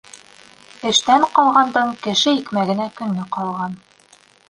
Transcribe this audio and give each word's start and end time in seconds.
Эштән 0.91 1.27
ҡалғандың 1.35 1.93
кеше 2.07 2.35
икмәгенә 2.41 2.91
көнө 2.99 3.31
ҡалған. 3.39 3.83